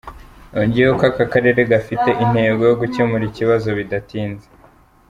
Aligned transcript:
Yongeyeho 0.55 0.93
ko 0.99 1.05
akarere 1.25 1.59
gafite 1.71 2.09
intego 2.23 2.61
zo 2.69 2.77
gukemura 2.81 3.23
iki 3.25 3.35
kibazo 3.37 3.69
bidatinze. 3.77 4.47